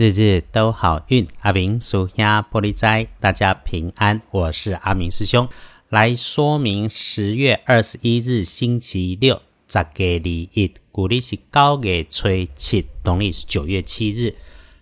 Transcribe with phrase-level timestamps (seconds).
[0.00, 4.22] 日日都好运，阿明属下玻璃斋，大家平安。
[4.30, 5.46] 我是阿明师兄，
[5.90, 14.34] 来说明十月二十一日星期六，十月二一，古历是九月初七，农历是九月七日。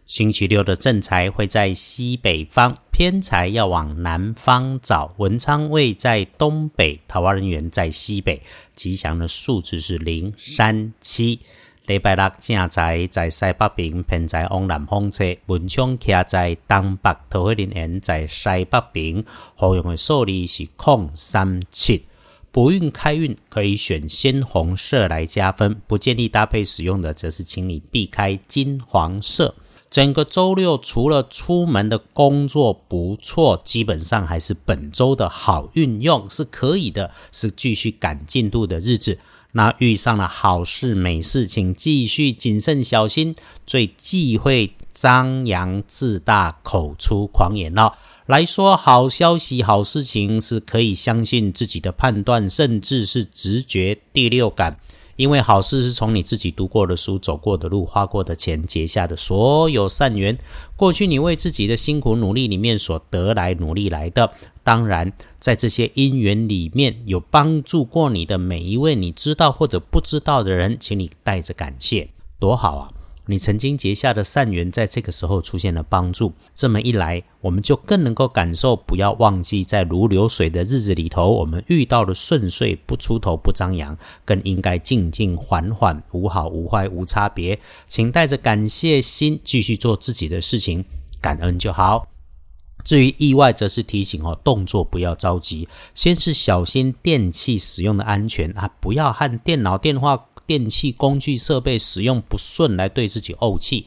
[0.06, 5.12] 星期六的正财会在西北方，偏财要往南方找。
[5.16, 8.40] 文昌位在东北，桃花人员在西北。
[8.76, 11.40] 吉祥的数字是零、三、七。
[11.88, 19.24] 礼拜六正在在西北边，偏在往南方车；文昌徛在东北，桃花林园在西北边。
[19.54, 22.04] 好用的数字是空三七。
[22.52, 29.54] 不运开运可以选鲜红色来加分，不建议搭配使用的，则是请你避开金黄色。
[29.88, 39.18] 整个周六除了出门的工作不错，基本上还是本周的好运用是可以的，是继续赶进度的日子。
[39.52, 43.34] 那遇上了好事美事，请继续谨慎小心，
[43.66, 47.96] 最忌讳张扬自大、口出狂言了。
[48.26, 54.78] 来说好消息、好事情是可以相信自己的判断，甚至是直觉、第六感。
[55.18, 60.38] 因为好事是从你自己读过的书、走过的路、花过的钱、结下的所有善缘，
[60.76, 64.30] 过去你为自己的辛苦努力里面所得来、努力来的。
[64.62, 72.08] 当然，在这些因缘里面有帮助过你的每一位你知道或者不知道的人，请你带着感谢，
[72.38, 72.88] 多好啊！
[73.30, 76.32] 你曾经结下的善缘，在这个时候出现了帮助。
[76.54, 78.74] 这么一来，我们就更能够感受。
[78.74, 87.60] 不要忘记，在如流水的日子里头，我们遇到了顺遂，不出头，不张扬，更应该静静缓缓，无好无坏无差别。
[87.86, 90.86] 请带着感谢心，继续做自己的事情，
[91.20, 92.08] 感恩就好。
[92.84, 100.26] 至于意外，则是提醒哦，动作不要着急，先是小心电器使用的安全啊，不要和电脑、电话。
[100.46, 103.84] 电器工具设备使用不顺，来对自己怄气，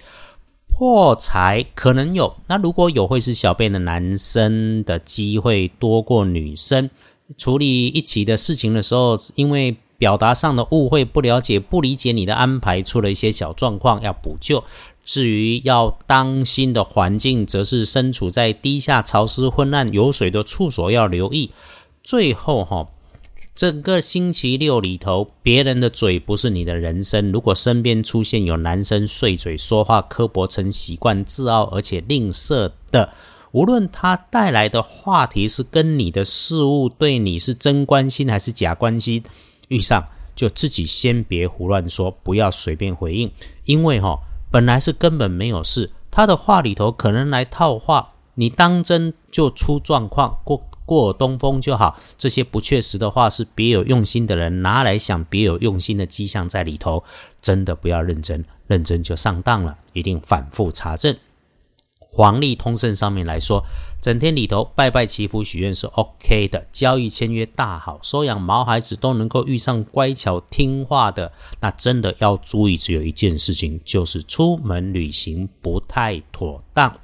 [0.67, 2.35] 破财可能有。
[2.45, 6.91] 那如果有，会是小便的男生的机会多过女生。
[7.35, 14.63] 处理一起的事情的时候，因为表达上的误会、不了解、不理解你的安排，出了一些小状况，要补救。
[15.03, 21.51] 至于要当心的环境，则是身处在低下、潮湿、昏暗、有水的处所，要留意。
[22.03, 22.87] 最后，哈。
[23.53, 27.33] 整个星期六里头，别人的嘴不是你的人生。
[27.33, 33.09] 如果身边出现有男生碎嘴说话、刻薄成习惯、自傲而且吝啬的，
[33.51, 39.21] 无论他带来的话题是跟你的事物对你是真关心还是假关心，
[39.67, 43.29] 遇上就自己先别胡乱说，不要随便回应，
[43.65, 44.17] 因为哈
[44.51, 50.67] 本来是根本没有事，他的话里头可能来套话，你当真就出状况过。
[50.83, 57.01] 过东风就好，这些不确实的话是别有用心的人拿来想别有用心的迹象在里头，
[57.41, 61.15] 真的不要认真，认真就上当了，一定反复查证。
[62.13, 63.63] 黄历通胜上面来说，
[64.01, 76.99] 整天里头拜拜祈福许愿是 OK 的，交易签约大好，收养毛孩子都能够遇上乖巧听话的，那真的要注意，只有一件事情，就是出门旅行不太妥当。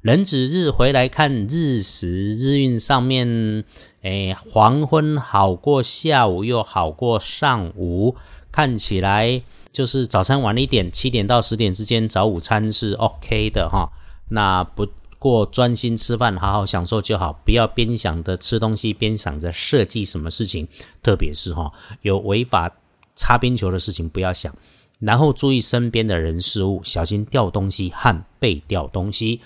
[0.00, 3.64] 壬子日回来看日时日运上面，
[4.00, 8.16] 诶，黄昏好过下午，又好过上午，
[8.50, 13.90] 看起来就是早餐晚一点，七点到十点之间早午餐是 OK 的哈。
[14.30, 20.66] 那不过专心吃饭，好好享受就好，不要边想着吃东西边想着设计什么事情，
[21.02, 21.70] 特别是哈
[22.00, 22.72] 有违法
[23.14, 24.54] 擦边球的事情不要想，
[24.98, 29.42] 然后注意身边的人事物，小心掉东西和被掉东西。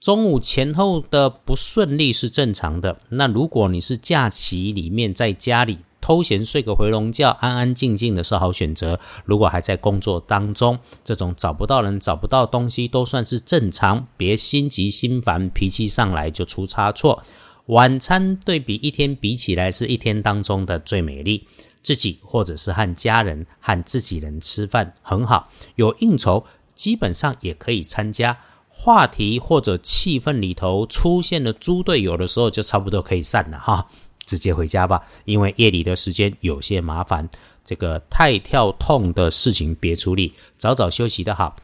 [0.00, 2.98] 中午前后的不顺利是正常的。
[3.10, 9.00] 那如果你是假期里面在家里偷闲睡个回笼觉，安安静静的是好选择。
[9.24, 17.22] 如果还在工作当中，这种找不到人、找不到东西都算是正常，别心急心烦，脾气上来就出差错。
[17.66, 21.46] 晚餐对比一天比起来，是一天当中的最美丽。
[21.82, 26.44] 自己或者是和家人、和自己人吃饭很好，有应酬
[26.76, 28.38] 基本上也可以参加。
[28.68, 33.88] 话题或者气氛里头出现了猪队友的时候，就差不多可以散了哈，
[34.26, 35.02] 直接回家吧。
[35.24, 37.28] 因为夜里的时间有些麻烦，
[37.64, 41.56] 这个太跳痛的事情别处理，早早休息的好。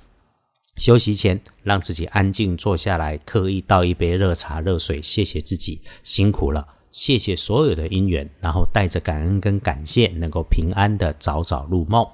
[0.76, 12.06] 休息前让自己安静坐下来，刻意倒一杯热茶热水，谢谢自己辛苦了，谢谢所有的因缘，然后带着感恩跟感谢，能够平安的早早入梦。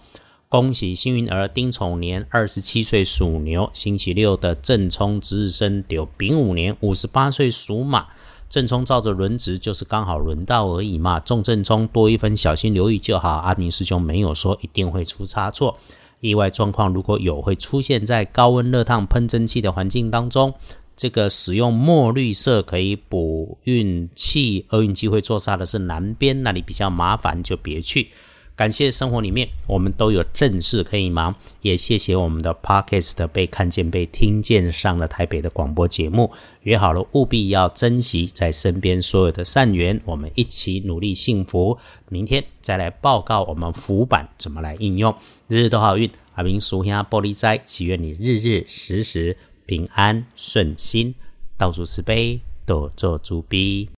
[0.48, 5.84] 恭喜幸运儿丁丑年二十七岁属牛，星期六的正冲值日生
[6.16, 8.06] 丙午年五十八岁属马，
[8.48, 13.30] 正冲照着轮值就是刚好轮到而已嘛，中正冲多一分小心留意就好。
[13.30, 15.76] 阿明师兄没有说一定会出差错，
[16.20, 20.54] 意外状况如果有，会出现在高温热烫喷蒸汽的环境当中。
[20.96, 28.10] 这个使用墨绿色可以补运气，厄运机会做煞的是南边，那里比较麻烦，就别去。
[28.56, 36.30] 感谢生活里面我们都有正事可以忙，也谢谢我们的 Podcast 被看见、被听见上了台北的广播节目。
[36.62, 41.76] 约好了，务必要珍惜在身边所有的善缘，我们一起努力幸福。
[42.08, 45.12] 明天再来报告我们福版怎么来应用，
[45.48, 46.08] 日日都好运。
[46.34, 49.36] 阿明属下玻璃斋，祈愿你日日时时
[49.66, 51.12] 平安顺心，
[51.58, 53.88] 到处慈悲，多做主逼。